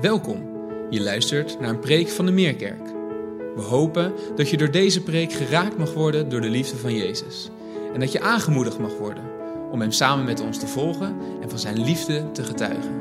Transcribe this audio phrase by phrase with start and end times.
[0.00, 0.50] Welkom.
[0.90, 2.86] Je luistert naar een preek van de Meerkerk.
[3.54, 7.50] We hopen dat je door deze preek geraakt mag worden door de liefde van Jezus.
[7.94, 9.24] En dat je aangemoedigd mag worden
[9.70, 13.00] om Hem samen met ons te volgen en van Zijn liefde te getuigen.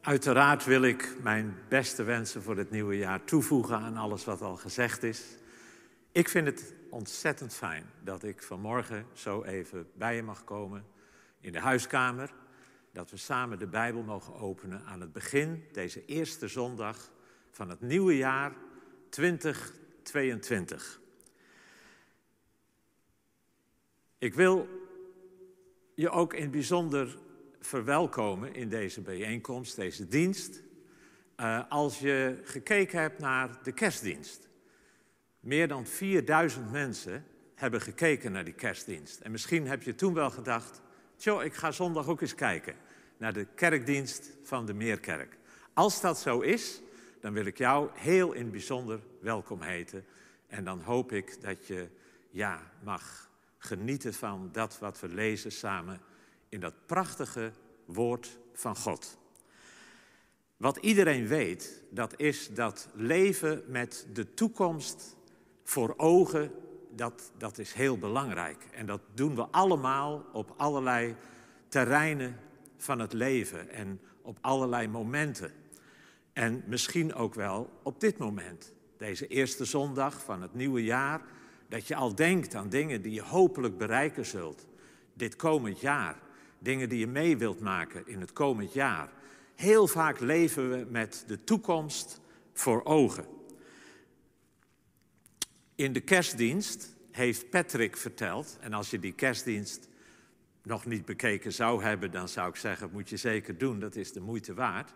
[0.00, 4.56] Uiteraard wil ik mijn beste wensen voor het nieuwe jaar toevoegen aan alles wat al
[4.56, 5.22] gezegd is.
[6.12, 10.84] Ik vind het ontzettend fijn dat ik vanmorgen zo even bij je mag komen
[11.40, 12.32] in de huiskamer.
[12.92, 17.10] Dat we samen de Bijbel mogen openen aan het begin, deze eerste zondag
[17.50, 18.52] van het nieuwe jaar
[19.08, 21.00] 2022.
[24.18, 24.68] Ik wil
[25.94, 27.18] je ook in het bijzonder
[27.60, 30.62] verwelkomen in deze bijeenkomst, deze dienst.
[31.36, 34.47] Uh, als je gekeken hebt naar de kerstdienst.
[35.40, 37.24] Meer dan 4000 mensen
[37.54, 39.20] hebben gekeken naar die kerstdienst.
[39.20, 40.80] En misschien heb je toen wel gedacht:
[41.16, 42.74] Tjo, ik ga zondag ook eens kijken
[43.16, 45.38] naar de kerkdienst van de Meerkerk.
[45.72, 46.80] Als dat zo is,
[47.20, 50.04] dan wil ik jou heel in het bijzonder welkom heten.
[50.46, 51.88] En dan hoop ik dat je
[52.30, 56.00] ja, mag genieten van dat wat we lezen samen
[56.48, 57.52] in dat prachtige
[57.84, 59.18] woord van God.
[60.56, 65.16] Wat iedereen weet, dat is dat leven met de toekomst
[65.68, 66.50] voor ogen,
[66.90, 68.66] dat, dat is heel belangrijk.
[68.72, 71.14] En dat doen we allemaal op allerlei
[71.68, 72.36] terreinen
[72.76, 75.52] van het leven en op allerlei momenten.
[76.32, 81.20] En misschien ook wel op dit moment, deze eerste zondag van het nieuwe jaar,
[81.68, 84.66] dat je al denkt aan dingen die je hopelijk bereiken zult
[85.14, 86.18] dit komend jaar.
[86.58, 89.10] Dingen die je mee wilt maken in het komend jaar.
[89.54, 92.20] Heel vaak leven we met de toekomst
[92.52, 93.37] voor ogen.
[95.78, 99.88] In de kerstdienst heeft Patrick verteld, en als je die kerstdienst
[100.62, 104.12] nog niet bekeken zou hebben, dan zou ik zeggen, moet je zeker doen, dat is
[104.12, 104.92] de moeite waard.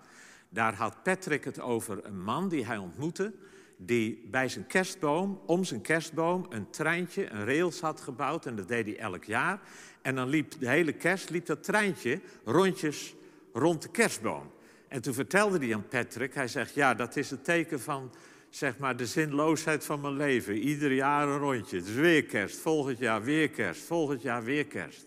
[0.48, 3.32] Daar had Patrick het over een man die hij ontmoette,
[3.76, 8.46] die bij zijn kerstboom, om zijn kerstboom, een treintje, een rails had gebouwd.
[8.46, 9.60] En dat deed hij elk jaar.
[10.00, 13.14] En dan liep de hele kerst, liep dat treintje rondjes
[13.52, 14.52] rond de kerstboom.
[14.88, 18.10] En toen vertelde hij aan Patrick, hij zegt, ja, dat is het teken van,
[18.54, 20.56] zeg maar, de zinloosheid van mijn leven.
[20.56, 21.76] Ieder jaar een rondje.
[21.76, 25.06] Is weer kerst, volgend jaar weer kerst, volgend jaar weer kerst.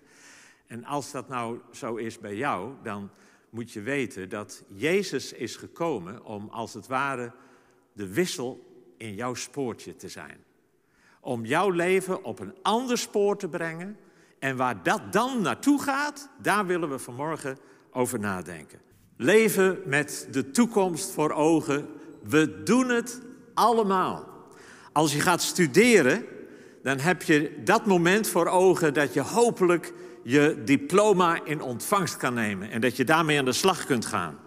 [0.68, 3.10] En als dat nou zo is bij jou, dan
[3.50, 7.32] moet je weten dat Jezus is gekomen om als het ware
[7.94, 10.44] de wissel in jouw spoortje te zijn.
[11.20, 13.98] Om jouw leven op een ander spoor te brengen.
[14.40, 17.58] En waar dat dan naartoe gaat, daar willen we vanmorgen
[17.92, 18.80] over nadenken.
[19.18, 21.88] Leven met de toekomst voor ogen.
[22.24, 23.22] We doen het
[23.56, 24.28] allemaal.
[24.92, 26.26] Als je gaat studeren,
[26.84, 29.94] dan heb je dat moment voor ogen dat je hopelijk
[30.24, 34.38] je diploma in ontvangst kan nemen en dat je daarmee aan de slag kunt gaan.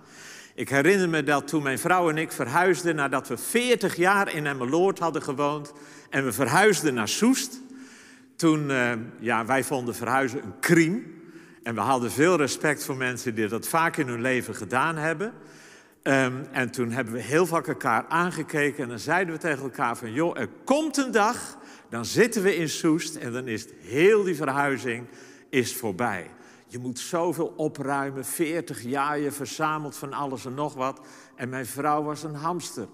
[0.55, 4.47] Ik herinner me dat toen mijn vrouw en ik verhuisden nadat we 40 jaar in
[4.47, 5.73] Emmeloord hadden gewoond
[6.11, 7.61] en we verhuisden naar Soest.
[8.37, 11.03] Toen, uh, ja, wij vonden verhuizen een crime.
[11.63, 15.33] En we hadden veel respect voor mensen die dat vaak in hun leven gedaan hebben.
[16.09, 19.97] Um, en toen hebben we heel vaak elkaar aangekeken en dan zeiden we tegen elkaar
[19.97, 20.13] van...
[20.13, 21.59] joh, er komt een dag,
[21.89, 25.07] dan zitten we in Soest en dan is heel die verhuizing
[25.49, 26.31] is voorbij.
[26.67, 31.01] Je moet zoveel opruimen, 40 jaar, je verzamelt van alles en nog wat.
[31.37, 32.89] En mijn vrouw was een hamster.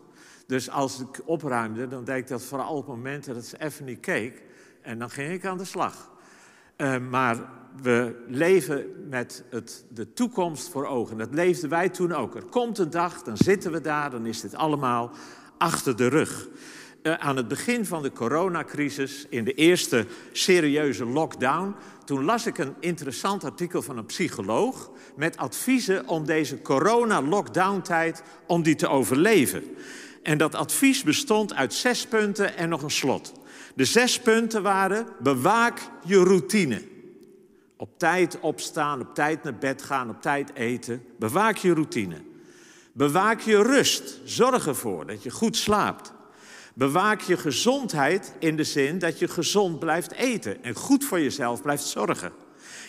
[0.46, 4.00] Dus als ik opruimde, dan deed ik dat vooral op momenten dat ze even niet
[4.00, 4.42] keek.
[4.82, 6.10] En dan ging ik aan de slag.
[6.76, 7.36] Uh, maar
[7.82, 11.18] we leven met het, de toekomst voor ogen.
[11.18, 12.34] Dat leefden wij toen ook.
[12.34, 15.10] Er komt een dag, dan zitten we daar, dan is dit allemaal
[15.58, 16.48] achter de rug.
[17.02, 21.74] Uh, aan het begin van de coronacrisis, in de eerste serieuze lockdown,
[22.04, 28.62] toen las ik een interessant artikel van een psycholoog met adviezen om deze corona-lockdown-tijd om
[28.62, 29.64] die te overleven.
[30.22, 33.32] En dat advies bestond uit zes punten en nog een slot.
[33.74, 36.82] De zes punten waren: bewaak je routine.
[37.76, 41.04] Op tijd opstaan, op tijd naar bed gaan, op tijd eten.
[41.19, 42.16] Bewaak je routine.
[42.93, 44.20] Bewaak je rust.
[44.25, 46.12] Zorg ervoor dat je goed slaapt.
[46.75, 51.62] Bewaak je gezondheid in de zin dat je gezond blijft eten en goed voor jezelf
[51.62, 52.32] blijft zorgen.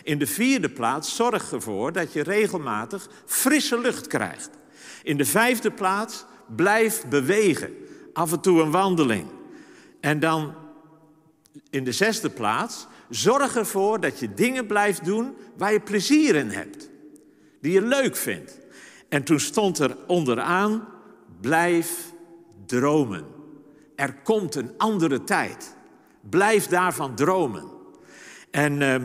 [0.04, 4.50] In de vierde plaats zorg ervoor dat je regelmatig frisse lucht krijgt.
[5.04, 6.26] In de vijfde plaats
[6.56, 7.74] blijf bewegen,
[8.14, 9.28] af en toe een wandeling.
[10.00, 10.54] En dan
[11.70, 16.50] in de zesde plaats zorg ervoor dat je dingen blijft doen waar je plezier in
[16.50, 16.90] hebt,
[17.62, 18.60] die je leuk vindt.
[19.10, 20.88] En toen stond er onderaan,
[21.42, 22.14] blijf
[22.66, 23.26] dromen.
[23.96, 25.76] Er komt een andere tijd.
[26.30, 27.64] Blijf daarvan dromen.
[28.52, 28.96] En uh,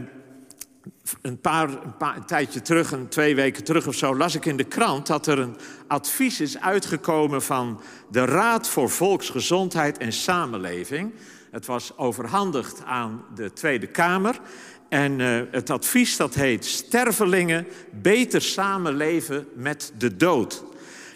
[1.23, 4.44] een, paar, een, paar, een tijdje terug, een twee weken terug of zo, las ik
[4.44, 5.56] in de krant dat er een
[5.87, 7.81] advies is uitgekomen van
[8.11, 11.12] de Raad voor Volksgezondheid en Samenleving.
[11.50, 14.41] Het was overhandigd aan de Tweede Kamer.
[14.88, 17.67] En uh, het advies dat heet Stervelingen
[18.02, 20.64] beter samenleven met de dood.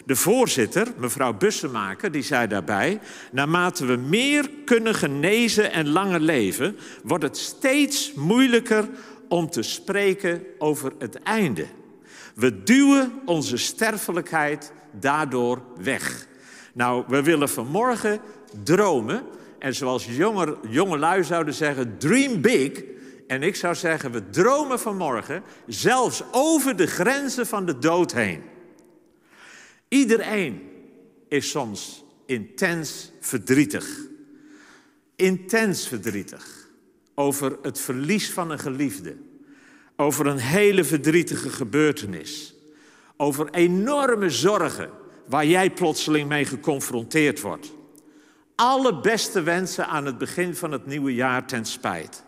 [0.05, 2.99] De voorzitter, mevrouw Bussemaker, die zei daarbij:
[3.31, 8.89] naarmate we meer kunnen genezen en langer leven, wordt het steeds moeilijker
[9.29, 11.65] om te spreken over het einde.
[12.35, 16.27] We duwen onze sterfelijkheid daardoor weg.
[16.73, 18.19] Nou, we willen vanmorgen
[18.63, 19.23] dromen.
[19.59, 22.83] En zoals jonge, jongelui zouden zeggen, dream big.
[23.27, 28.43] En ik zou zeggen, we dromen vanmorgen zelfs over de grenzen van de dood heen.
[29.87, 30.61] Iedereen
[31.27, 33.99] is soms intens verdrietig.
[35.15, 36.65] Intens verdrietig
[37.15, 39.15] over het verlies van een geliefde.
[39.95, 42.55] Over een hele verdrietige gebeurtenis.
[43.17, 44.89] Over enorme zorgen
[45.27, 47.73] waar jij plotseling mee geconfronteerd wordt.
[48.55, 52.23] Alle beste wensen aan het begin van het nieuwe jaar ten spijt.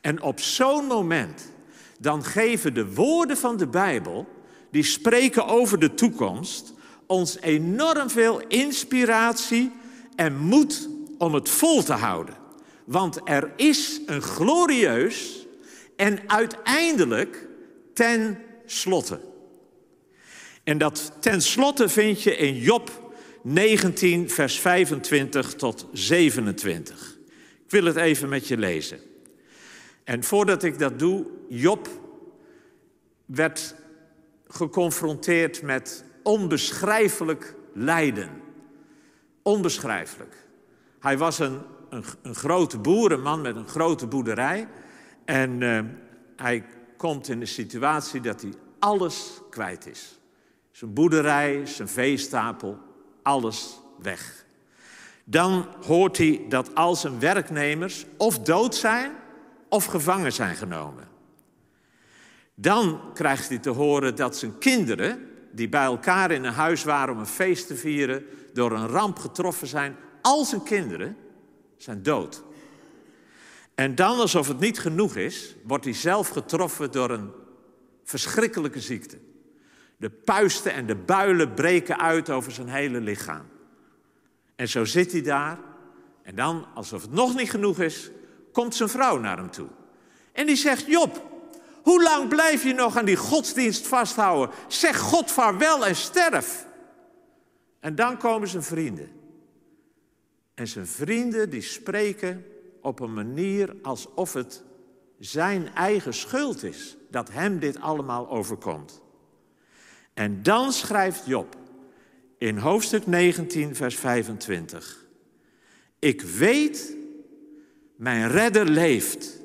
[0.00, 1.52] En op zo'n moment,
[1.98, 4.28] dan geven de woorden van de Bijbel,
[4.70, 6.72] die spreken over de toekomst,
[7.06, 9.72] ons enorm veel inspiratie
[10.16, 12.34] en moed om het vol te houden.
[12.84, 15.46] Want er is een glorieus
[15.96, 17.48] en uiteindelijk
[17.94, 19.20] ten slotte.
[20.64, 23.09] En dat ten slotte vind je in Job
[23.42, 27.18] 19, vers 25 tot 27.
[27.64, 28.98] Ik wil het even met je lezen.
[30.04, 31.88] En voordat ik dat doe, Job
[33.24, 33.74] werd
[34.48, 38.30] geconfronteerd met onbeschrijfelijk lijden.
[39.42, 40.46] Onbeschrijfelijk.
[41.00, 44.68] Hij was een, een, een grote boer, een man met een grote boerderij.
[45.24, 45.80] En uh,
[46.36, 46.64] hij
[46.96, 50.18] komt in de situatie dat hij alles kwijt is.
[50.70, 52.78] Zijn boerderij, zijn veestapel,
[53.22, 54.44] alles weg.
[55.24, 59.12] Dan hoort hij dat al zijn werknemers of dood zijn
[59.68, 61.08] of gevangen zijn genomen.
[62.54, 67.14] Dan krijgt hij te horen dat zijn kinderen, die bij elkaar in een huis waren
[67.14, 69.96] om een feest te vieren, door een ramp getroffen zijn.
[70.22, 71.16] Al zijn kinderen
[71.76, 72.42] zijn dood.
[73.74, 77.30] En dan, alsof het niet genoeg is, wordt hij zelf getroffen door een
[78.04, 79.18] verschrikkelijke ziekte.
[80.00, 83.46] De puisten en de builen breken uit over zijn hele lichaam.
[84.56, 85.58] En zo zit hij daar.
[86.22, 88.10] En dan, alsof het nog niet genoeg is,
[88.52, 89.68] komt zijn vrouw naar hem toe.
[90.32, 91.26] En die zegt: Job,
[91.82, 94.54] hoe lang blijf je nog aan die godsdienst vasthouden?
[94.68, 96.66] Zeg God vaarwel en sterf.
[97.80, 99.10] En dan komen zijn vrienden.
[100.54, 102.44] En zijn vrienden die spreken
[102.80, 104.62] op een manier alsof het
[105.18, 109.02] zijn eigen schuld is dat hem dit allemaal overkomt.
[110.20, 111.56] En dan schrijft Job
[112.38, 115.06] in hoofdstuk 19, vers 25.
[115.98, 116.96] Ik weet,
[117.96, 119.40] mijn redder leeft.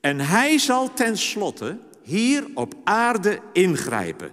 [0.00, 4.30] En hij zal tenslotte hier op aarde ingrijpen.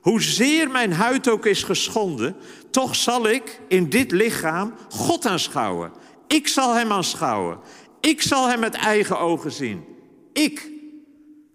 [0.00, 2.36] Hoezeer mijn huid ook is geschonden,
[2.70, 5.92] toch zal ik in dit lichaam God aanschouwen.
[6.26, 7.58] Ik zal hem aanschouwen.
[8.00, 9.84] Ik zal hem met eigen ogen zien.
[10.32, 10.70] Ik,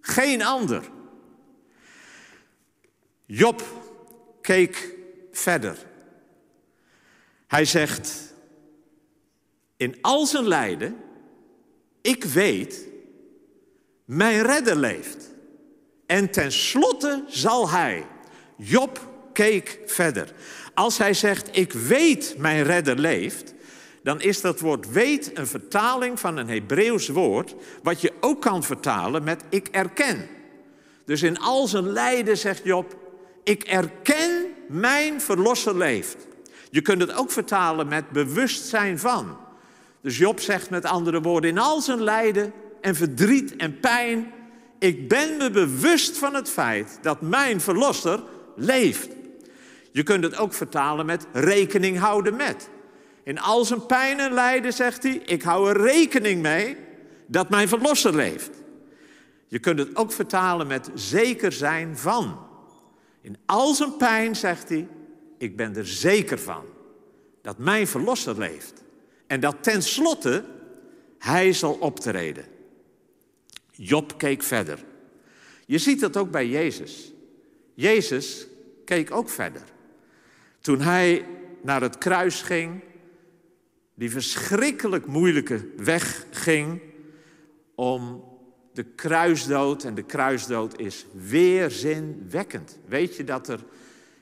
[0.01, 0.89] geen ander.
[3.33, 3.63] Job
[4.41, 4.95] keek
[5.31, 5.77] verder.
[7.47, 8.33] Hij zegt,
[9.77, 10.97] in al zijn lijden,
[12.01, 12.87] ik weet,
[14.05, 15.33] mijn redder leeft.
[16.05, 18.05] En tenslotte zal hij.
[18.57, 20.33] Job keek verder.
[20.73, 23.53] Als hij zegt, ik weet, mijn redder leeft,
[24.03, 28.63] dan is dat woord weet een vertaling van een Hebreeuws woord, wat je ook kan
[28.63, 30.27] vertalen met ik erken.
[31.05, 33.00] Dus in al zijn lijden zegt Job,
[33.43, 36.17] ik erken mijn verlosser leeft.
[36.69, 39.37] Je kunt het ook vertalen met bewustzijn van.
[40.01, 44.31] Dus Job zegt met andere woorden, in al zijn lijden en verdriet en pijn,
[44.79, 48.23] ik ben me bewust van het feit dat mijn verlosser
[48.55, 49.09] leeft.
[49.91, 52.69] Je kunt het ook vertalen met rekening houden met.
[53.23, 56.77] In al zijn pijn en lijden zegt hij, ik hou er rekening mee
[57.27, 58.49] dat mijn verlosser leeft.
[59.47, 62.50] Je kunt het ook vertalen met zeker zijn van.
[63.21, 64.87] In al zijn pijn zegt hij,
[65.37, 66.65] ik ben er zeker van
[67.41, 68.83] dat mijn verlosser leeft.
[69.27, 70.45] En dat tenslotte
[71.17, 72.45] hij zal optreden.
[73.71, 74.83] Job keek verder.
[75.65, 77.13] Je ziet dat ook bij Jezus.
[77.73, 78.47] Jezus
[78.85, 79.63] keek ook verder.
[80.59, 81.25] Toen hij
[81.61, 82.81] naar het kruis ging,
[83.93, 86.81] die verschrikkelijk moeilijke weg ging
[87.75, 88.23] om
[88.73, 89.83] de kruisdood.
[89.83, 92.79] En de kruisdood is weerzinwekkend.
[92.85, 93.59] Weet je dat er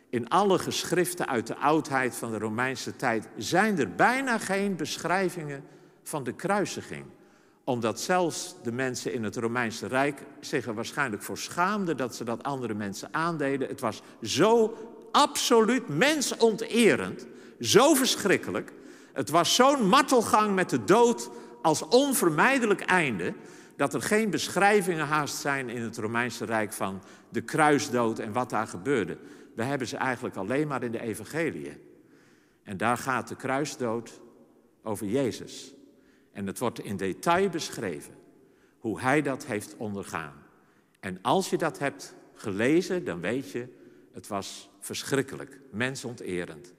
[0.09, 5.63] in alle geschriften uit de oudheid van de Romeinse tijd zijn er bijna geen beschrijvingen
[6.03, 7.05] van de kruisiging
[7.69, 12.23] omdat zelfs de mensen in het Romeinse Rijk zich er waarschijnlijk voor schaamden dat ze
[12.23, 13.67] dat andere mensen aandeden.
[13.67, 14.77] Het was zo
[15.11, 17.25] absoluut mensonterend,
[17.59, 18.71] zo verschrikkelijk.
[19.13, 21.29] Het was zo'n martelgang met de dood
[21.61, 23.33] als onvermijdelijk einde,
[23.79, 28.49] dat er geen beschrijvingen haast zijn in het Romeinse Rijk van de kruisdood en wat
[28.49, 29.17] daar gebeurde.
[29.55, 31.77] We hebben ze eigenlijk alleen maar in de evangeliën.
[32.63, 34.21] En daar gaat de kruisdood
[34.83, 35.73] over Jezus.
[36.31, 38.13] En het wordt in detail beschreven
[38.79, 40.43] hoe hij dat heeft ondergaan.
[40.99, 43.67] En als je dat hebt gelezen, dan weet je,
[44.13, 46.73] het was verschrikkelijk, mensonterend.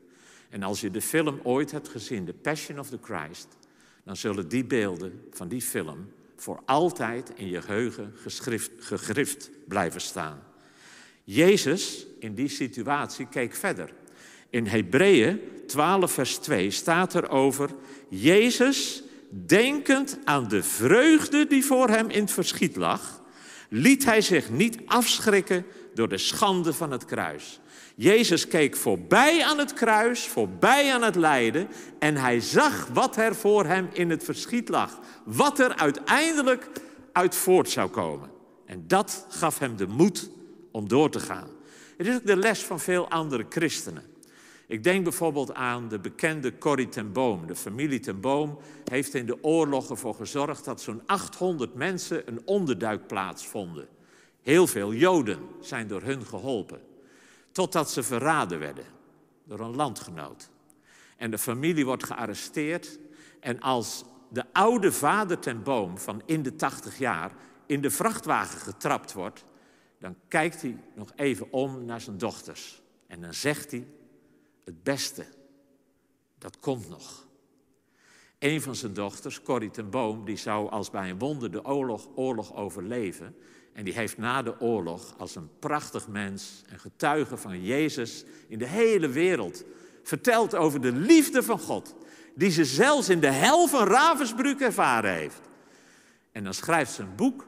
[0.49, 3.49] En als je de film ooit hebt gezien, The Passion of the Christ,
[4.04, 6.09] dan zullen die beelden van die film
[6.41, 8.15] voor altijd in je geheugen
[8.79, 10.43] gegrift blijven staan.
[11.25, 13.93] Jezus in die situatie keek verder.
[14.51, 17.71] In Hebreeën 12, vers 2 staat er over:
[18.09, 23.23] Jezus denkend aan de vreugde die voor hem in het verschiet lag,
[23.69, 27.61] liet hij zich niet afschrikken door de schande van het kruis.
[27.97, 31.69] Jezus keek voorbij aan het kruis, voorbij aan het lijden
[31.99, 34.99] en hij zag wat er voor hem in het verschiet lag.
[35.25, 36.71] Wat er uiteindelijk
[37.13, 38.31] uit voort zou komen.
[38.67, 40.31] En dat gaf hem de moed
[40.71, 41.49] om door te gaan.
[41.97, 44.05] Het is ook de les van veel andere christenen.
[44.67, 47.47] Ik denk bijvoorbeeld aan de bekende Corrie ten Boom.
[47.47, 52.41] De familie ten Boom heeft in de oorlog ervoor gezorgd dat zo'n 800 mensen een
[52.45, 53.89] onderduikplaats vonden.
[54.43, 56.81] Heel veel Joden zijn door hun geholpen.
[57.52, 58.85] Totdat ze verraden werden
[59.45, 60.50] door een landgenoot.
[61.16, 62.99] En de familie wordt gearresteerd.
[63.40, 67.33] En als de oude vader ten Boom van in de 80 jaar
[67.66, 69.45] in de vrachtwagen getrapt wordt,
[69.99, 72.83] dan kijkt hij nog even om naar zijn dochters.
[73.07, 73.87] En dan zegt hij,
[74.64, 75.26] het beste,
[76.38, 77.26] dat komt nog.
[78.38, 82.09] Een van zijn dochters, Corrie ten Boom, die zou als bij een wonder de oorlog,
[82.14, 83.37] oorlog overleven.
[83.81, 88.59] En die heeft na de oorlog als een prachtig mens en getuige van Jezus in
[88.59, 89.65] de hele wereld
[90.03, 91.95] verteld over de liefde van God.
[92.35, 95.41] Die ze zelfs in de hel van Ravensbrück ervaren heeft.
[96.33, 97.47] En dan schrijft ze een boek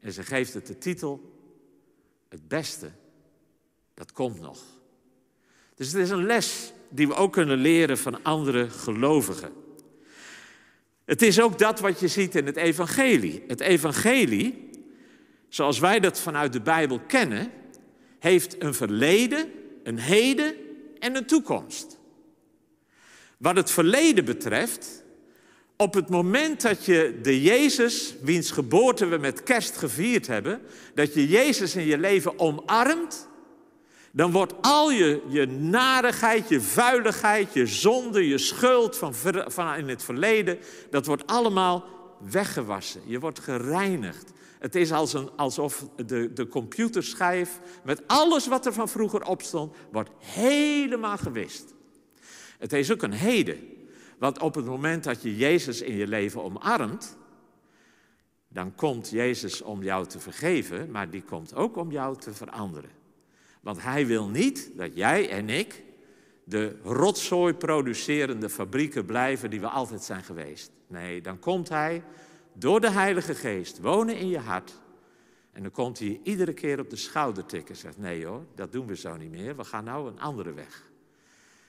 [0.00, 1.40] en ze geeft het de titel
[2.28, 2.90] Het beste,
[3.94, 4.62] dat komt nog.
[5.74, 9.52] Dus het is een les die we ook kunnen leren van andere gelovigen.
[11.04, 13.44] Het is ook dat wat je ziet in het evangelie.
[13.46, 14.68] Het evangelie,
[15.50, 17.50] zoals wij dat vanuit de Bijbel kennen,
[18.18, 19.50] heeft een verleden,
[19.82, 20.54] een heden
[20.98, 21.98] en een toekomst.
[23.36, 25.04] Wat het verleden betreft,
[25.76, 30.60] op het moment dat je de Jezus, wiens geboorte we met kerst gevierd hebben,
[30.94, 33.28] dat je Jezus in je leven omarmt
[34.12, 39.14] dan wordt al je, je narigheid, je vuiligheid, je zonde, je schuld van,
[39.46, 40.58] van in het verleden,
[40.90, 41.84] dat wordt allemaal
[42.30, 43.00] weggewassen.
[43.04, 44.32] Je wordt gereinigd.
[44.60, 44.92] Het is
[45.36, 51.74] alsof de, de computerschijf met alles wat er van vroeger op stond, wordt helemaal gewist.
[52.58, 53.58] Het is ook een heden.
[54.18, 57.16] Want op het moment dat je Jezus in je leven omarmt,
[58.48, 62.90] dan komt Jezus om jou te vergeven, maar die komt ook om jou te veranderen.
[63.60, 65.84] Want hij wil niet dat jij en ik
[66.44, 70.70] de rotzooi producerende fabrieken blijven die we altijd zijn geweest.
[70.86, 72.02] Nee, dan komt hij
[72.60, 74.80] door de Heilige Geest wonen in je hart.
[75.52, 78.72] En dan komt hij iedere keer op de schouder tikken en zegt: Nee hoor, dat
[78.72, 79.56] doen we zo niet meer.
[79.56, 80.90] We gaan nou een andere weg.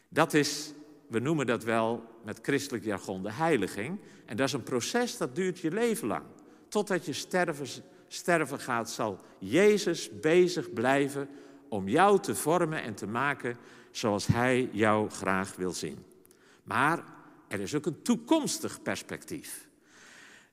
[0.10, 0.74] Dat is,
[1.08, 4.00] we noemen dat wel met christelijk jargon de heiliging.
[4.26, 6.26] En dat is een proces dat duurt je leven lang.
[6.68, 7.68] Totdat je sterven,
[8.08, 11.30] sterven gaat, zal Jezus bezig blijven
[11.70, 13.58] om jou te vormen en te maken
[13.92, 16.06] zoals Hij jou graag wil zien.
[16.64, 17.04] Maar
[17.48, 19.70] er is ook een toekomstig perspectief.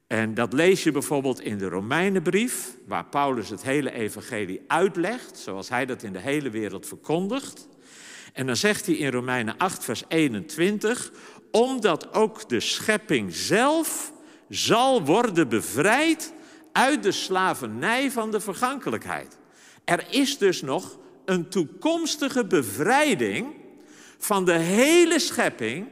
[0.08, 5.68] En dat lees je bijvoorbeeld in de Romeinenbrief, waar Paulus het hele evangelie uitlegt, zoals
[5.68, 7.68] hij dat in de hele wereld verkondigt.
[8.32, 11.12] En dan zegt hij in Romeinen 8, vers 21,
[11.50, 14.12] omdat ook de schepping zelf
[14.48, 16.32] zal worden bevrijd
[16.72, 19.38] uit de slavernij van de vergankelijkheid.
[19.84, 23.54] Er is dus nog een toekomstige bevrijding
[24.18, 25.86] van de hele schepping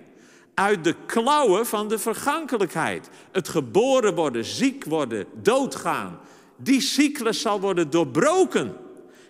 [0.56, 3.08] uit de klauwen van de vergankelijkheid.
[3.32, 6.18] Het geboren worden, ziek worden, doodgaan.
[6.56, 8.76] Die cyclus zal worden doorbroken.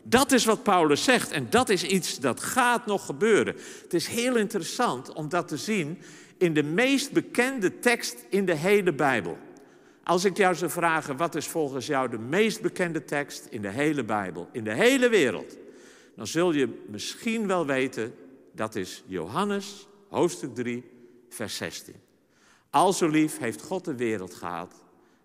[0.03, 3.57] Dat is wat Paulus zegt en dat is iets dat gaat nog gebeuren.
[3.83, 5.99] Het is heel interessant om dat te zien
[6.39, 9.39] in de meest bekende tekst in de hele Bijbel.
[10.05, 13.71] Als ik jou zou vragen, wat is volgens jou de meest bekende tekst in de
[13.71, 15.57] hele Bijbel, in de hele wereld?
[16.17, 18.15] Dan zul je misschien wel weten,
[18.53, 20.85] dat is Johannes, hoofdstuk 3,
[21.37, 21.95] vers 16.
[22.71, 24.75] Al zo lief heeft God de wereld gehad,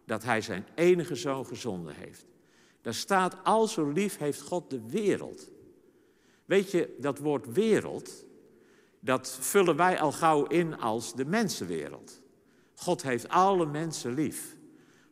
[0.05, 2.25] dat hij zijn enige zoon gezonden heeft.
[2.81, 5.49] Daar staat, al zo lief heeft God de wereld.
[6.45, 8.25] Weet je, dat woord wereld,
[8.99, 12.21] dat vullen wij al gauw in als de mensenwereld.
[12.75, 14.55] God heeft alle mensen lief.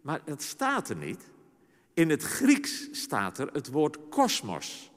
[0.01, 1.29] Maar dat staat er niet.
[1.94, 4.91] In het Grieks staat er het woord kosmos.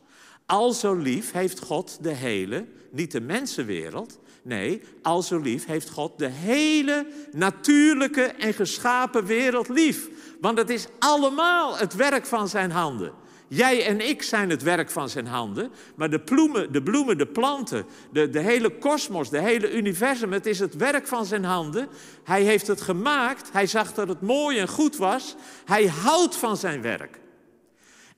[0.46, 5.90] Al zo lief heeft God de hele, niet de mensenwereld, nee, al zo lief heeft
[5.90, 10.08] God de hele natuurlijke en geschapen wereld lief.
[10.40, 13.12] Want het is allemaal het werk van zijn handen.
[13.48, 17.26] Jij en ik zijn het werk van zijn handen, maar de bloemen, de, bloemen, de
[17.26, 21.88] planten, de, de hele kosmos, de hele universum, het is het werk van zijn handen.
[22.24, 25.34] Hij heeft het gemaakt, hij zag dat het mooi en goed was,
[25.64, 27.20] hij houdt van zijn werk.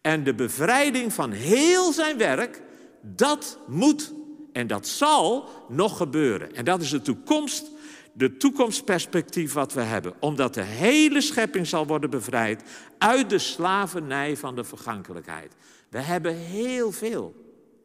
[0.00, 2.62] En de bevrijding van heel zijn werk,
[3.02, 4.12] dat moet
[4.54, 6.54] en dat zal nog gebeuren.
[6.54, 7.72] En dat is de toekomst
[8.16, 10.14] de toekomstperspectief wat we hebben.
[10.18, 12.62] Omdat de hele schepping zal worden bevrijd
[12.98, 15.52] uit de slavernij van de vergankelijkheid.
[15.88, 17.34] We hebben heel veel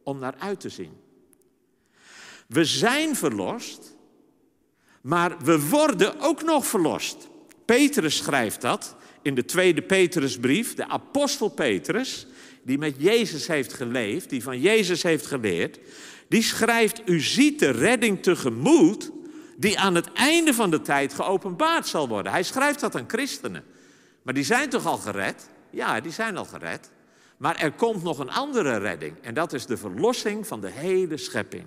[0.02, 0.92] om naar uit te zien.
[2.46, 3.96] We zijn verlost,
[5.00, 7.28] maar we worden ook nog verlost.
[7.64, 12.26] Petrus schrijft dat in de tweede Petrusbrief, de apostel Petrus,
[12.62, 15.78] die met Jezus heeft geleefd, die van Jezus heeft geleerd,
[16.30, 19.10] die schrijft, u ziet de redding tegemoet
[19.56, 22.32] die aan het einde van de tijd geopenbaard zal worden.
[22.32, 23.64] Hij schrijft dat aan christenen.
[24.22, 25.48] Maar die zijn toch al gered?
[25.70, 26.90] Ja, die zijn al gered.
[27.36, 31.16] Maar er komt nog een andere redding en dat is de verlossing van de hele
[31.16, 31.64] schepping.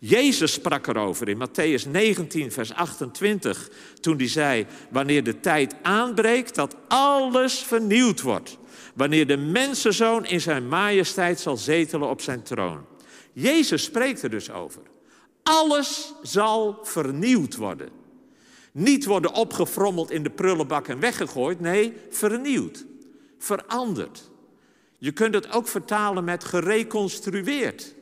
[0.00, 6.54] Jezus sprak erover in Matthäus 19, vers 28, toen hij zei, wanneer de tijd aanbreekt
[6.54, 8.58] dat alles vernieuwd wordt.
[8.94, 12.94] Wanneer de mensenzoon in zijn majesteit zal zetelen op zijn troon.
[13.38, 14.82] Jezus spreekt er dus over.
[15.42, 17.88] Alles zal vernieuwd worden.
[18.72, 21.60] Niet worden opgefrommeld in de prullenbak en weggegooid.
[21.60, 22.84] Nee, vernieuwd.
[23.38, 24.30] Veranderd.
[24.98, 27.94] Je kunt het ook vertalen met gereconstrueerd.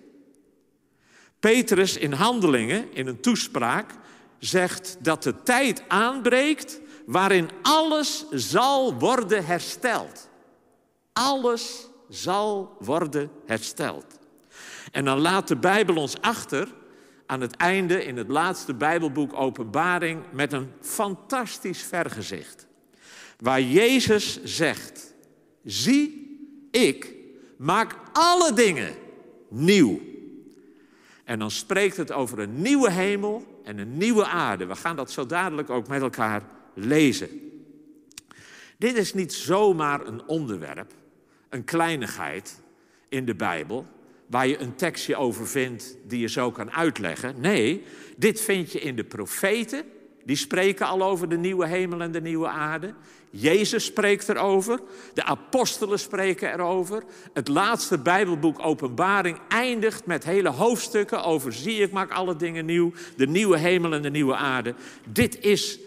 [1.40, 3.94] Petrus in Handelingen, in een toespraak,
[4.38, 10.28] zegt dat de tijd aanbreekt waarin alles zal worden hersteld.
[11.12, 14.22] Alles zal worden hersteld.
[14.94, 16.68] En dan laat de Bijbel ons achter
[17.26, 22.66] aan het einde in het laatste Bijbelboek Openbaring met een fantastisch vergezicht.
[23.38, 25.14] Waar Jezus zegt,
[25.64, 26.36] zie,
[26.70, 27.14] ik
[27.56, 28.94] maak alle dingen
[29.48, 30.00] nieuw.
[31.24, 34.66] En dan spreekt het over een nieuwe hemel en een nieuwe aarde.
[34.66, 36.42] We gaan dat zo dadelijk ook met elkaar
[36.74, 37.28] lezen.
[38.78, 40.92] Dit is niet zomaar een onderwerp,
[41.48, 42.60] een kleinigheid
[43.08, 43.86] in de Bijbel
[44.26, 47.40] waar je een tekstje over vindt die je zo kan uitleggen.
[47.40, 47.82] Nee,
[48.16, 49.84] dit vind je in de profeten.
[50.24, 52.94] Die spreken al over de nieuwe hemel en de nieuwe aarde.
[53.30, 54.80] Jezus spreekt erover.
[55.14, 57.02] De apostelen spreken erover.
[57.32, 62.92] Het laatste Bijbelboek Openbaring eindigt met hele hoofdstukken over zie ik maak alle dingen nieuw.
[63.16, 64.74] De nieuwe hemel en de nieuwe aarde.
[65.08, 65.78] Dit is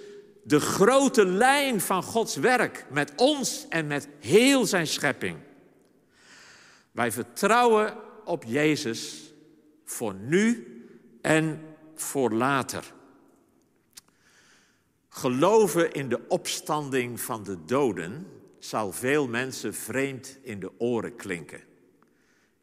[0.43, 5.38] de grote lijn van Gods werk met ons en met heel zijn schepping.
[6.91, 7.93] Wij vertrouwen
[8.28, 9.34] op Jezus
[9.86, 10.76] voor nu
[11.22, 11.62] en
[11.96, 12.94] voor later.
[15.10, 18.28] Geloven in de opstanding van de doden
[18.60, 21.62] zal veel mensen vreemd in de oren klinken.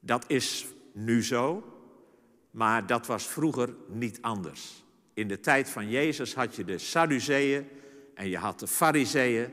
[0.01, 1.65] Dat is nu zo,
[2.51, 4.85] maar dat was vroeger niet anders.
[5.15, 7.69] In de tijd van Jezus had je de Sadduceeën
[8.15, 9.53] en je had de Fariseeën.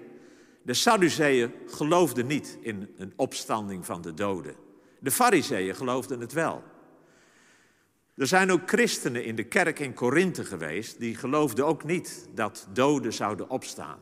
[0.62, 4.56] De Sadduceeën geloofden niet in een opstanding van de doden.
[5.01, 6.63] De fariseeën geloofden het wel.
[8.15, 12.67] Er zijn ook christenen in de kerk in Korinthe geweest, die geloofden ook niet dat
[12.73, 13.99] doden zouden opstaan.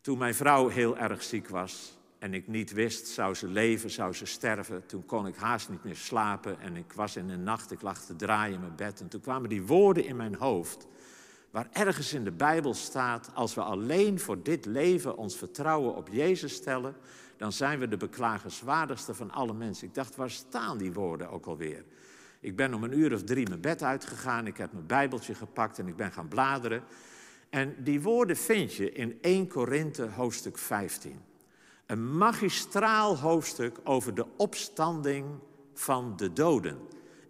[0.00, 4.12] Toen mijn vrouw heel erg ziek was en ik niet wist, zou ze leven, zou
[4.12, 7.70] ze sterven, toen kon ik haast niet meer slapen en ik was in de nacht,
[7.70, 10.86] ik lag te draaien in mijn bed en toen kwamen die woorden in mijn hoofd,
[11.50, 16.08] waar ergens in de Bijbel staat, als we alleen voor dit leven ons vertrouwen op
[16.10, 16.96] Jezus stellen,
[17.36, 19.86] dan zijn we de beklagenswaardigste van alle mensen.
[19.86, 21.84] Ik dacht, waar staan die woorden ook alweer?
[22.40, 25.78] Ik ben om een uur of drie mijn bed uitgegaan, ik heb mijn Bijbeltje gepakt
[25.78, 26.82] en ik ben gaan bladeren.
[27.50, 31.20] En die woorden vind je in 1 Korinthe hoofdstuk 15.
[31.86, 35.26] Een magistraal hoofdstuk over de opstanding
[35.74, 36.78] van de doden.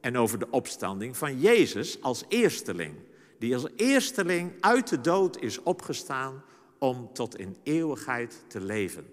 [0.01, 2.95] En over de opstanding van Jezus als eersteling
[3.39, 6.43] die als eersteling uit de dood is opgestaan
[6.79, 9.07] om tot in eeuwigheid te leven.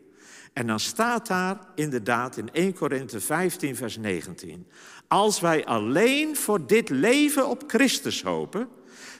[0.54, 4.68] En dan staat daar inderdaad in 1 Korinthe 15, vers 19:
[5.08, 8.70] Als wij alleen voor dit leven op Christus hopen,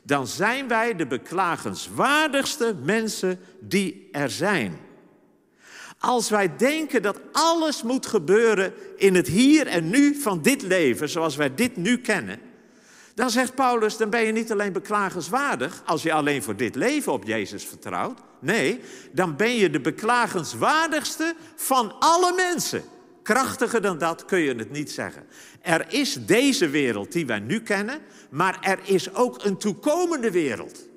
[0.04, 4.78] dan zijn wij de beklagenswaardigste mensen die er zijn.
[6.00, 11.10] Als wij denken dat alles moet gebeuren in het hier en nu van dit leven,
[11.10, 12.40] zoals wij dit nu kennen,
[13.16, 17.12] dan zegt Paulus, dan ben je niet alleen beklagenswaardig als je alleen voor dit leven
[17.12, 18.20] op Jezus vertrouwt.
[18.42, 18.80] Nee,
[19.12, 22.84] dan ben je de beklagenswaardigste van alle mensen.
[23.24, 25.24] Krachtiger dan dat kun je het niet zeggen.
[25.62, 28.00] Er is deze wereld die wij nu kennen,
[28.30, 30.88] maar er is ook een toekomende wereld.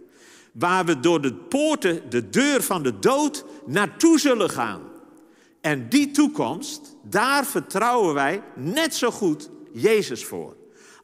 [0.52, 4.82] Waar we door de poorten, de deur van de dood, naartoe zullen gaan.
[5.60, 10.56] En die toekomst, daar vertrouwen wij net zo goed Jezus voor.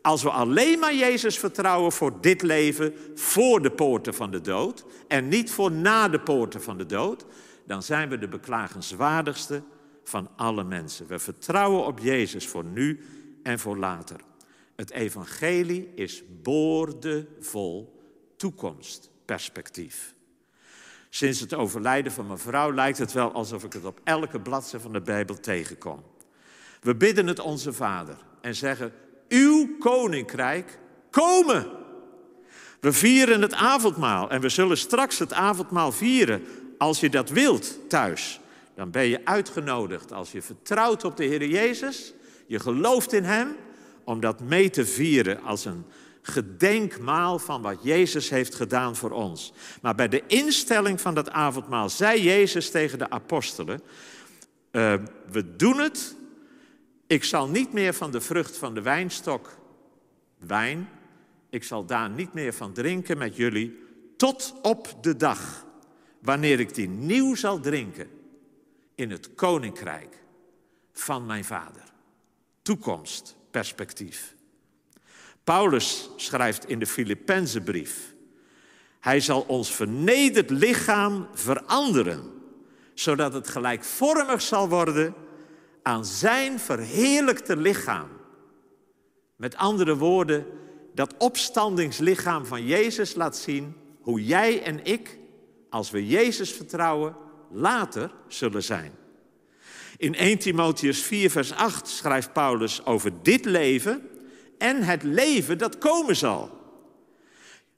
[0.03, 4.85] Als we alleen maar Jezus vertrouwen voor dit leven, voor de poorten van de dood,
[5.09, 7.25] en niet voor na de poorten van de dood,
[7.67, 9.63] dan zijn we de beklagenswaardigste
[10.05, 11.07] van alle mensen.
[11.07, 13.05] We vertrouwen op Jezus voor nu
[13.43, 14.21] en voor later.
[14.77, 18.01] Het evangelie is boordevol
[18.37, 20.15] toekomstperspectief.
[21.09, 24.85] Sinds het overlijden van mijn vrouw lijkt het wel alsof ik het op elke bladzijde
[24.85, 26.03] van de Bijbel tegenkom.
[26.81, 28.93] We bidden het onze Vader en zeggen:
[29.31, 30.79] Uw koninkrijk
[31.11, 31.67] komen.
[32.81, 36.43] We vieren het avondmaal en we zullen straks het avondmaal vieren
[36.79, 38.41] als je dat wilt thuis.
[38.75, 42.13] Dan ben je uitgenodigd als je vertrouwt op de Heer Jezus,
[42.47, 43.57] je gelooft in Hem,
[44.05, 45.85] om dat mee te vieren als een
[46.23, 49.53] gedenkmaal van wat Jezus heeft gedaan voor ons.
[49.83, 53.83] Maar bij de instelling van dat avondmaal zei Jezus tegen de apostelen:
[54.73, 54.95] uh,
[55.31, 56.19] We doen het.
[57.11, 59.59] Ik zal niet meer van de vrucht van de wijnstok
[60.39, 60.89] wijn.
[61.49, 63.79] Ik zal daar niet meer van drinken met jullie.
[64.17, 65.67] Tot op de dag
[66.21, 68.11] wanneer ik die nieuw zal drinken
[68.95, 70.23] in het koninkrijk
[70.93, 71.83] van mijn vader.
[72.63, 74.35] Toekomst, perspectief.
[75.45, 78.15] Paulus schrijft in de Filippenzenbrief:
[79.01, 82.23] Hij zal ons vernederd lichaam veranderen,
[82.95, 85.15] zodat het gelijkvormig zal worden
[85.83, 88.09] aan zijn verheerlijkte lichaam.
[89.37, 90.47] Met andere woorden,
[90.95, 95.19] dat opstandingslichaam van Jezus laat zien hoe jij en ik,
[95.71, 97.17] als we Jezus vertrouwen,
[97.51, 98.93] later zullen zijn.
[99.97, 104.09] In 1 Timotheus 4, vers 8 schrijft Paulus over dit leven
[104.59, 106.59] en het leven dat komen zal.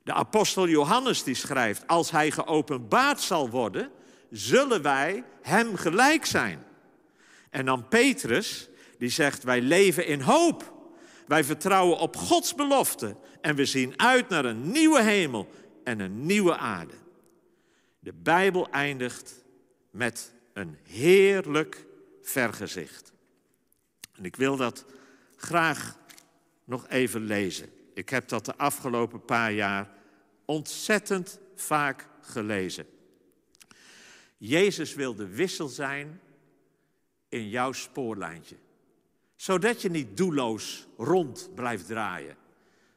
[0.02, 3.90] De apostel Johannes die schrijft, als hij geopenbaard zal worden,
[4.30, 6.64] zullen wij hem gelijk zijn.
[7.52, 10.72] En dan Petrus, die zegt, wij leven in hoop.
[11.26, 15.48] Wij vertrouwen op Gods belofte en we zien uit naar een nieuwe hemel
[15.84, 16.94] en een nieuwe aarde.
[17.98, 19.44] De Bijbel eindigt
[19.90, 21.86] met een heerlijk
[22.22, 23.12] vergezicht.
[24.14, 24.84] En ik wil dat
[25.36, 25.98] graag
[26.64, 27.68] nog even lezen.
[27.94, 29.90] Ik heb dat de afgelopen paar jaar
[30.44, 32.86] ontzettend vaak gelezen.
[34.36, 36.20] Jezus wil de wissel zijn
[37.32, 38.56] in jouw spoorlijntje.
[39.36, 42.36] Zodat je niet doelloos rond blijft draaien,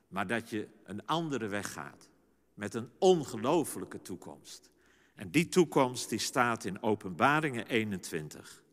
[0.07, 2.09] maar dat je een andere weg gaat
[2.53, 4.69] met een ongelofelijke toekomst.
[5.15, 8.63] En die toekomst die staat in Openbaringen 21.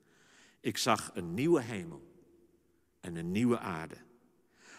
[0.61, 2.03] Ik zag een nieuwe hemel
[3.01, 3.96] en een nieuwe aarde.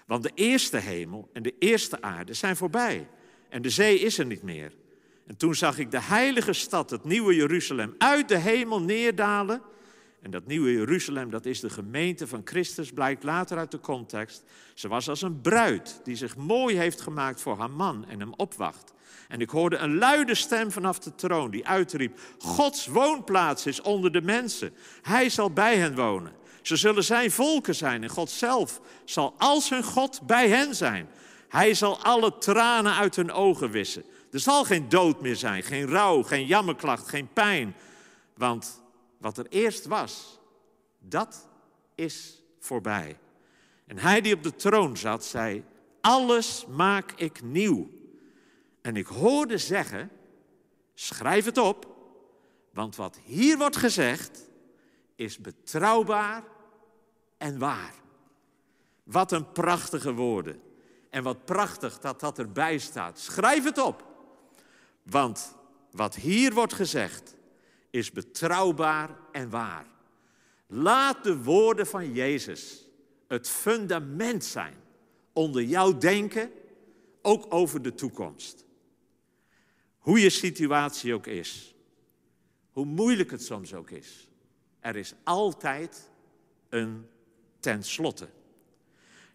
[0.08, 3.10] Want de eerste hemel en de eerste aarde zijn voorbij
[3.50, 4.76] en de zee is er niet meer.
[5.26, 9.62] En toen zag ik de heilige stad, het nieuwe Jeruzalem, uit de hemel neerdalen.
[10.24, 14.44] En dat nieuwe Jeruzalem, dat is de gemeente van Christus, blijkt later uit de context.
[14.74, 18.34] Ze was als een bruid die zich mooi heeft gemaakt voor haar man en hem
[18.34, 18.94] opwacht.
[19.28, 24.12] En ik hoorde een luide stem vanaf de troon die uitriep: Gods woonplaats is onder
[24.12, 24.74] de mensen.
[25.02, 26.32] Hij zal bij hen wonen.
[26.62, 31.10] Ze zullen zijn volken zijn en God zelf zal als hun God bij hen zijn.
[31.50, 34.04] Hij zal alle tranen uit hun ogen wissen.
[34.32, 37.76] Er zal geen dood meer zijn, geen rouw, geen jammerklacht, geen pijn.
[38.36, 38.83] Want
[39.24, 40.40] wat er eerst was,
[41.00, 41.48] dat
[41.96, 43.20] is voorbij.
[43.86, 45.64] En hij die op de troon zat, zei:
[46.02, 47.90] Alles maak ik nieuw.
[48.82, 50.10] En ik hoorde zeggen:
[50.94, 51.96] Schrijf het op,
[52.72, 54.50] want wat hier wordt gezegd
[55.16, 56.44] is betrouwbaar
[57.38, 57.94] en waar.
[59.04, 60.62] Wat een prachtige woorden.
[61.10, 63.20] En wat prachtig dat dat erbij staat.
[63.20, 64.06] Schrijf het op.
[65.04, 65.56] Want
[65.92, 67.36] wat hier wordt gezegd
[67.94, 69.86] is betrouwbaar en waar.
[70.68, 72.88] Laat de woorden van Jezus
[73.28, 74.76] het fundament zijn
[75.34, 76.52] onder jouw denken,
[77.22, 78.66] ook over de toekomst.
[79.98, 81.76] Hoe je situatie ook is,
[82.72, 84.28] hoe moeilijk het soms ook is,
[84.80, 86.10] er is altijd
[86.70, 87.06] een
[87.60, 88.28] tenslotte.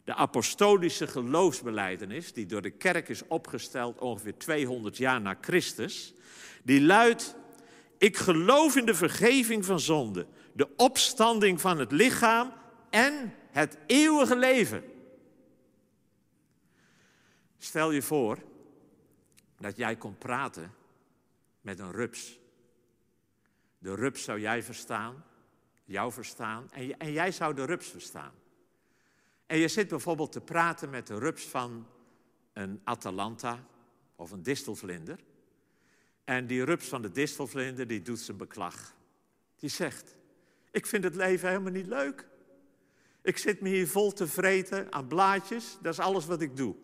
[0.05, 6.15] De apostolische geloofsbeleidenis, die door de kerk is opgesteld ongeveer 200 jaar na Christus,
[6.63, 7.37] die luidt:
[7.99, 12.53] Ik geloof in de vergeving van zonde, de opstanding van het lichaam
[12.91, 14.85] en het eeuwige leven.
[17.59, 18.39] Stel je voor
[19.59, 20.75] dat jij kon praten
[21.61, 22.39] met een rups.
[23.79, 25.25] De rups zou jij verstaan,
[25.85, 28.33] jou verstaan en, en jij zou de rups verstaan.
[29.47, 31.87] En je zit bijvoorbeeld te praten met de rups van
[32.53, 33.67] een Atalanta
[34.17, 35.19] of een distelvlinder.
[36.29, 38.95] En die rups van de distelvlinder die doet zijn beklag.
[39.57, 40.19] Die zegt,
[40.71, 42.27] ik vind het leven helemaal niet leuk.
[43.23, 46.75] Ik zit me hier vol te vreten aan blaadjes, dat is alles wat ik doe.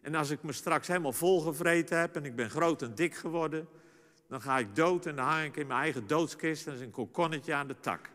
[0.00, 3.68] En als ik me straks helemaal volgevreten heb en ik ben groot en dik geworden,
[4.28, 6.90] dan ga ik dood en dan hang ik in mijn eigen doodskist en is een
[6.90, 8.10] kokonnetje aan de tak.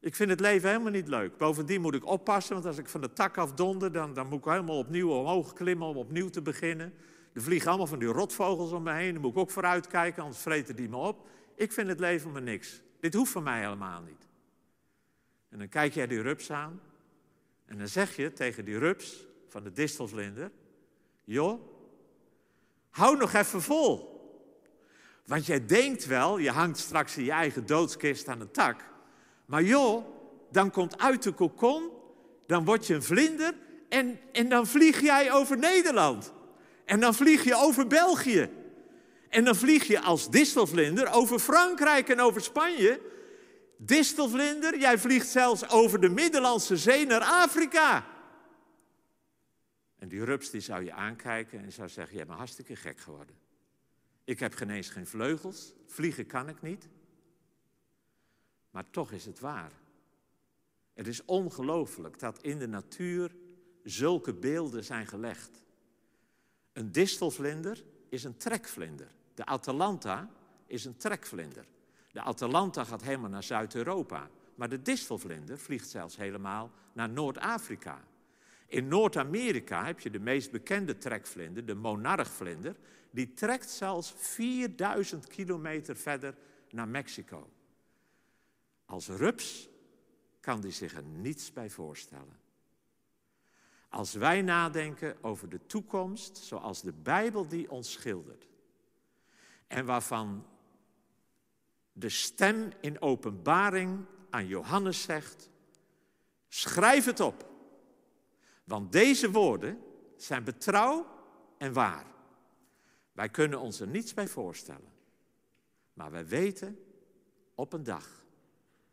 [0.00, 1.36] Ik vind het leven helemaal niet leuk.
[1.36, 4.44] Bovendien moet ik oppassen, want als ik van de tak afdonder, dan, dan moet ik
[4.44, 6.92] helemaal opnieuw omhoog klimmen om opnieuw te beginnen.
[7.38, 10.22] Er vliegen allemaal van die rotvogels om me heen, daar moet ik ook vooruit kijken,
[10.22, 11.26] anders vreten die me op.
[11.54, 12.82] Ik vind het leven maar niks.
[13.00, 14.26] Dit hoeft van mij helemaal niet.
[15.48, 16.80] En dan kijk jij die rups aan
[17.66, 20.50] en dan zeg je tegen die rups van de distelvlinder,
[21.24, 21.60] joh,
[22.90, 24.20] hou nog even vol.
[25.24, 28.84] Want jij denkt wel, je hangt straks in je eigen doodskist aan de tak.
[29.44, 30.04] Maar joh,
[30.50, 31.90] dan komt uit de kokon,
[32.46, 33.54] dan word je een vlinder
[33.88, 36.36] en, en dan vlieg jij over Nederland.
[36.88, 38.50] En dan vlieg je over België.
[39.28, 43.00] En dan vlieg je als distelvlinder over Frankrijk en over Spanje.
[43.76, 48.06] Distelvlinder, jij vliegt zelfs over de Middellandse Zee naar Afrika.
[49.98, 53.36] En die rups die zou je aankijken en zou zeggen, jij bent hartstikke gek geworden.
[54.24, 56.88] Ik heb geen eens geen vleugels, vliegen kan ik niet.
[58.70, 59.72] Maar toch is het waar.
[60.94, 63.36] Het is ongelooflijk dat in de natuur
[63.82, 65.66] zulke beelden zijn gelegd.
[66.78, 69.08] Een distelvlinder is een trekvlinder.
[69.34, 70.30] De Atalanta
[70.66, 71.64] is een trekvlinder.
[72.12, 74.30] De Atalanta gaat helemaal naar Zuid-Europa.
[74.54, 78.04] Maar de distelvlinder vliegt zelfs helemaal naar Noord-Afrika.
[78.66, 82.76] In Noord-Amerika heb je de meest bekende trekvlinder, de monarchvlinder.
[83.10, 86.34] Die trekt zelfs 4000 kilometer verder
[86.70, 87.50] naar Mexico.
[88.84, 89.68] Als rups
[90.40, 92.46] kan die zich er niets bij voorstellen.
[93.88, 98.48] Als wij nadenken over de toekomst zoals de Bijbel die ons schildert.
[99.66, 100.46] En waarvan
[101.92, 105.50] de stem in openbaring aan Johannes zegt,
[106.48, 107.50] schrijf het op.
[108.64, 109.82] Want deze woorden
[110.16, 111.06] zijn betrouw
[111.58, 112.06] en waar.
[113.12, 114.92] Wij kunnen ons er niets bij voorstellen.
[115.92, 116.84] Maar wij weten,
[117.54, 118.24] op een dag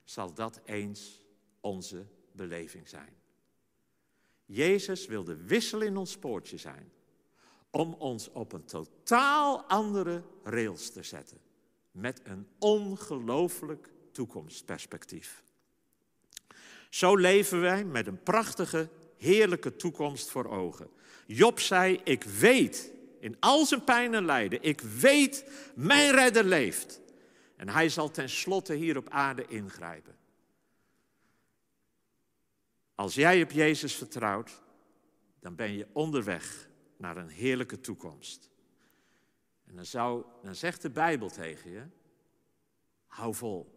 [0.04, 1.22] zal dat eens
[1.60, 3.16] onze beleving zijn.
[4.46, 6.92] Jezus wil de wissel in ons poortje zijn
[7.70, 11.38] om ons op een totaal andere rails te zetten.
[11.92, 15.44] Met een ongelooflijk toekomstperspectief.
[16.90, 20.90] Zo leven wij met een prachtige, heerlijke toekomst voor ogen.
[21.28, 27.02] Job zei, ik weet in al zijn pijn en lijden, ik weet, mijn redder leeft.
[27.56, 30.16] En hij zal tenslotte hier op aarde ingrijpen.
[32.96, 34.62] Als jij op Jezus vertrouwt,
[35.40, 38.50] dan ben je onderweg naar een heerlijke toekomst.
[39.66, 41.84] En dan, dan zegt de Bijbel tegen je,
[43.06, 43.74] hou vol.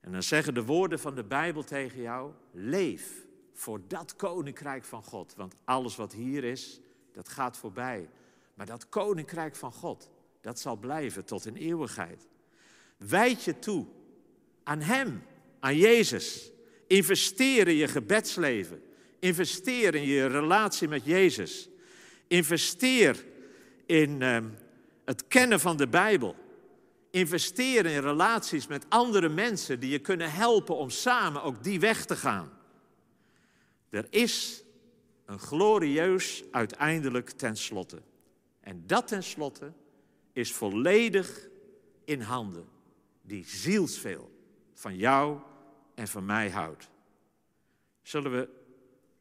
[0.00, 5.02] En dan zeggen de woorden van de Bijbel tegen jou, leef voor dat koninkrijk van
[5.02, 5.34] God.
[5.34, 6.80] Want alles wat hier is,
[7.12, 8.08] dat gaat voorbij.
[8.54, 12.28] Maar dat koninkrijk van God, dat zal blijven tot in eeuwigheid.
[12.96, 13.86] Wijd je toe
[14.62, 15.22] aan Hem,
[15.60, 16.52] aan Jezus.
[16.94, 18.82] Investeer in je gebedsleven.
[19.18, 21.68] Investeer in je relatie met Jezus.
[22.26, 23.24] Investeer
[23.86, 24.38] in uh,
[25.04, 26.36] het kennen van de Bijbel.
[27.10, 32.04] Investeer in relaties met andere mensen die je kunnen helpen om samen ook die weg
[32.04, 32.52] te gaan.
[33.90, 34.62] Er is
[35.26, 38.02] een glorieus uiteindelijk tenslotte.
[38.60, 39.72] En dat tenslotte
[40.32, 41.48] is volledig
[42.04, 42.68] in handen
[43.22, 44.30] die zielsveel
[44.72, 45.38] van jou
[45.94, 46.90] en van mij houdt.
[48.02, 48.48] Zullen we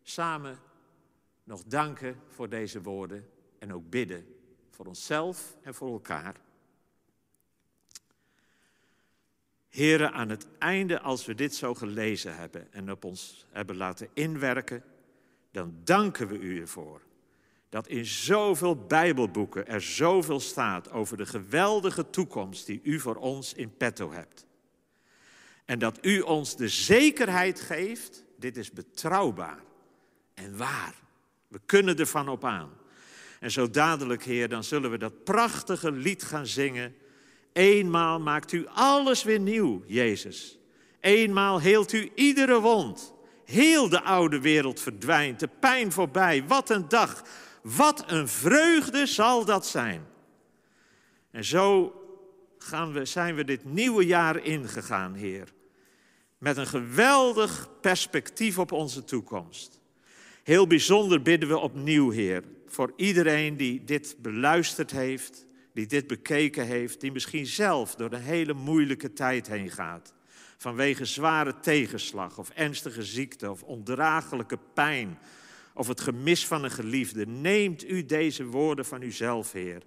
[0.03, 0.59] samen
[1.43, 4.35] nog danken voor deze woorden en ook bidden
[4.69, 6.35] voor onszelf en voor elkaar.
[9.67, 14.09] Heren, aan het einde, als we dit zo gelezen hebben en op ons hebben laten
[14.13, 14.83] inwerken,
[15.51, 17.01] dan danken we u ervoor
[17.69, 23.53] dat in zoveel Bijbelboeken er zoveel staat over de geweldige toekomst die u voor ons
[23.53, 24.45] in petto hebt.
[25.65, 29.63] En dat u ons de zekerheid geeft, dit is betrouwbaar
[30.33, 30.93] en waar.
[31.47, 32.69] We kunnen ervan op aan.
[33.39, 36.95] En zo dadelijk, Heer, dan zullen we dat prachtige lied gaan zingen.
[37.53, 40.59] Eenmaal maakt u alles weer nieuw, Jezus.
[40.99, 43.13] Eenmaal heelt u iedere wond.
[43.45, 46.43] Heel de oude wereld verdwijnt, de pijn voorbij.
[46.47, 47.23] Wat een dag,
[47.61, 50.05] wat een vreugde zal dat zijn.
[51.31, 51.93] En zo
[52.63, 55.53] gaan we, zijn we dit nieuwe jaar ingegaan, Heer.
[56.37, 59.79] Met een geweldig perspectief op onze toekomst.
[60.43, 66.65] Heel bijzonder bidden we opnieuw, Heer, voor iedereen die dit beluisterd heeft, die dit bekeken
[66.65, 70.13] heeft, die misschien zelf door een hele moeilijke tijd heen gaat.
[70.57, 75.19] Vanwege zware tegenslag of ernstige ziekte of ondraaglijke pijn
[75.73, 77.25] of het gemis van een geliefde.
[77.25, 79.81] Neemt u deze woorden van uzelf, Heer,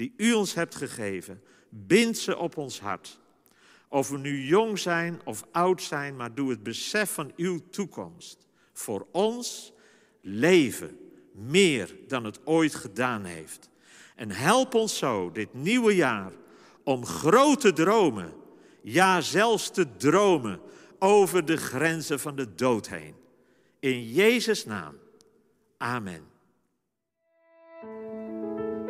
[0.00, 3.20] die u ons hebt gegeven, bind ze op ons hart.
[3.88, 8.46] Of we nu jong zijn of oud zijn, maar doe het besef van uw toekomst
[8.72, 9.72] voor ons
[10.20, 10.98] leven
[11.32, 13.70] meer dan het ooit gedaan heeft.
[14.16, 16.32] En help ons zo dit nieuwe jaar
[16.84, 18.32] om grote dromen,
[18.82, 20.60] ja zelfs te dromen
[20.98, 23.14] over de grenzen van de dood heen.
[23.78, 24.94] In Jezus' naam.
[25.76, 26.29] Amen.